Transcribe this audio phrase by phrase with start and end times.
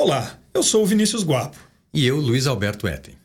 [0.00, 1.58] Olá, eu sou o Vinícius Guapo.
[1.92, 3.16] E eu, Luiz Alberto Etten.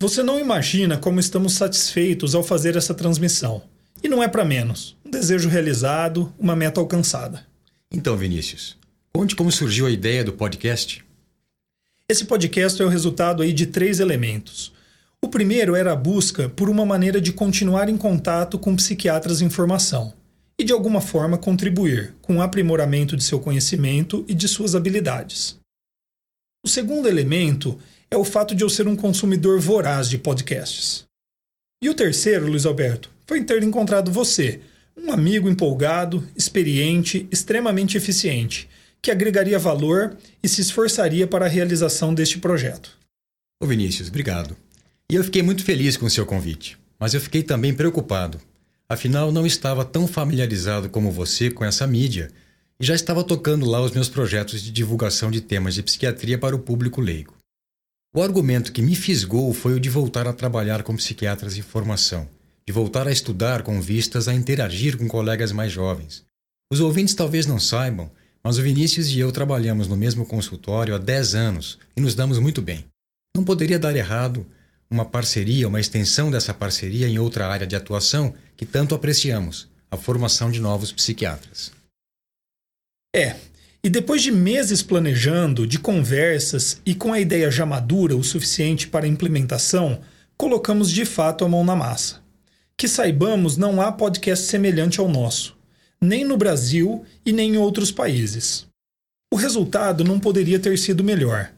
[0.00, 3.62] Você não imagina como estamos satisfeitos ao fazer essa transmissão.
[4.02, 4.96] E não é para menos.
[5.06, 7.46] Um desejo realizado, uma meta alcançada.
[7.88, 8.76] Então, Vinícius,
[9.12, 11.04] conte como surgiu a ideia do podcast.
[12.08, 14.72] Esse podcast é o resultado aí de três elementos.
[15.22, 19.48] O primeiro era a busca por uma maneira de continuar em contato com psiquiatras em
[19.48, 20.12] formação
[20.58, 25.57] e de alguma forma contribuir com o aprimoramento de seu conhecimento e de suas habilidades.
[26.68, 27.78] O segundo elemento
[28.10, 31.06] é o fato de eu ser um consumidor voraz de podcasts.
[31.82, 34.60] E o terceiro, Luiz Alberto, foi ter encontrado você,
[34.94, 38.68] um amigo empolgado, experiente, extremamente eficiente,
[39.00, 42.98] que agregaria valor e se esforçaria para a realização deste projeto.
[43.62, 44.54] Ô Vinícius, obrigado.
[45.10, 48.38] E eu fiquei muito feliz com o seu convite, mas eu fiquei também preocupado.
[48.86, 52.30] Afinal, não estava tão familiarizado como você com essa mídia
[52.80, 56.54] e já estava tocando lá os meus projetos de divulgação de temas de psiquiatria para
[56.54, 57.36] o público leigo.
[58.14, 62.28] O argumento que me fisgou foi o de voltar a trabalhar com psiquiatras em formação,
[62.66, 66.24] de voltar a estudar com vistas a interagir com colegas mais jovens.
[66.72, 68.10] Os ouvintes talvez não saibam,
[68.42, 72.38] mas o Vinícius e eu trabalhamos no mesmo consultório há 10 anos e nos damos
[72.38, 72.84] muito bem.
[73.36, 74.46] Não poderia dar errado
[74.90, 79.96] uma parceria, uma extensão dessa parceria em outra área de atuação que tanto apreciamos, a
[79.96, 81.77] formação de novos psiquiatras.
[83.18, 83.34] É.
[83.82, 88.86] E depois de meses planejando, de conversas e com a ideia já madura o suficiente
[88.86, 89.98] para implementação,
[90.36, 92.20] colocamos de fato a mão na massa.
[92.76, 95.56] Que saibamos, não há podcast semelhante ao nosso,
[96.00, 98.68] nem no Brasil e nem em outros países.
[99.32, 101.50] O resultado não poderia ter sido melhor.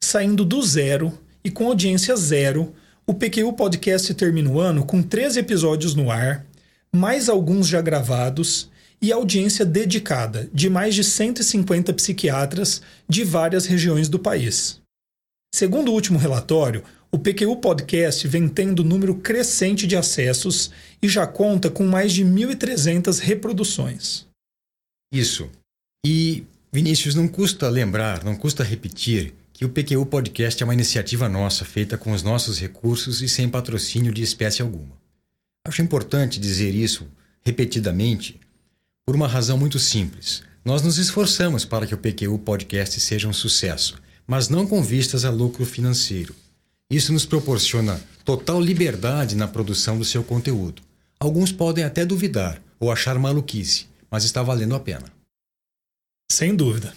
[0.00, 2.72] Saindo do zero e com audiência zero,
[3.04, 6.46] o PQU Podcast termina o ano com 13 episódios no ar,
[6.92, 14.08] mais alguns já gravados e audiência dedicada de mais de 150 psiquiatras de várias regiões
[14.08, 14.80] do país.
[15.54, 21.26] Segundo o último relatório, o PQU Podcast vem tendo número crescente de acessos e já
[21.26, 24.26] conta com mais de 1.300 reproduções.
[25.12, 25.48] Isso.
[26.04, 31.28] E, Vinícius, não custa lembrar, não custa repetir que o PQU Podcast é uma iniciativa
[31.28, 34.96] nossa, feita com os nossos recursos e sem patrocínio de espécie alguma.
[35.66, 37.08] Acho importante dizer isso
[37.44, 38.38] repetidamente
[39.08, 40.42] por uma razão muito simples.
[40.62, 45.24] Nós nos esforçamos para que o PQU Podcast seja um sucesso, mas não com vistas
[45.24, 46.34] a lucro financeiro.
[46.90, 50.82] Isso nos proporciona total liberdade na produção do seu conteúdo.
[51.18, 55.06] Alguns podem até duvidar ou achar maluquice, mas está valendo a pena.
[56.30, 56.92] Sem dúvida.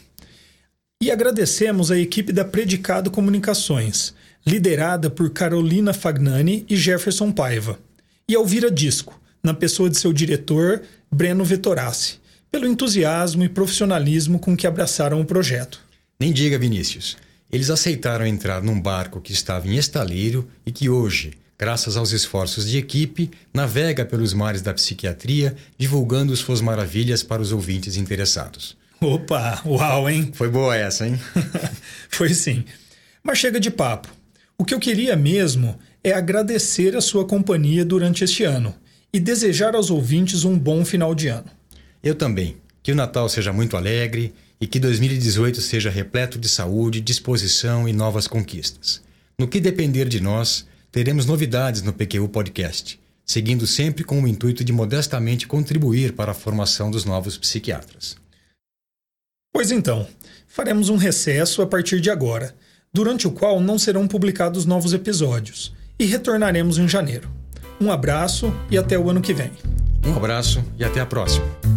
[1.01, 4.13] E agradecemos a equipe da Predicado Comunicações,
[4.45, 7.79] liderada por Carolina Fagnani e Jefferson Paiva,
[8.27, 10.81] e ao Vira Disco, na pessoa de seu diretor,
[11.11, 12.19] Breno Vettorassi,
[12.51, 15.81] pelo entusiasmo e profissionalismo com que abraçaram o projeto.
[16.19, 17.17] Nem diga, Vinícius.
[17.51, 22.69] Eles aceitaram entrar num barco que estava em estaleiro e que hoje, graças aos esforços
[22.69, 28.77] de equipe, navega pelos mares da psiquiatria, divulgando suas maravilhas para os ouvintes interessados.
[29.01, 30.31] Opa, uau, hein?
[30.33, 31.19] Foi boa essa, hein?
[32.07, 32.63] Foi sim.
[33.23, 34.07] Mas chega de papo.
[34.57, 38.75] O que eu queria mesmo é agradecer a sua companhia durante este ano
[39.13, 41.49] e desejar aos ouvintes um bom final de ano.
[42.03, 42.57] Eu também.
[42.83, 47.93] Que o Natal seja muito alegre e que 2018 seja repleto de saúde, disposição e
[47.93, 49.01] novas conquistas.
[49.37, 54.63] No que depender de nós, teremos novidades no PQU Podcast, seguindo sempre com o intuito
[54.63, 58.15] de modestamente contribuir para a formação dos novos psiquiatras.
[59.53, 60.07] Pois então,
[60.47, 62.55] faremos um recesso a partir de agora,
[62.93, 67.40] durante o qual não serão publicados novos episódios, e retornaremos em janeiro.
[67.81, 69.51] Um abraço e até o ano que vem.
[70.05, 71.70] Um abraço e até a próxima.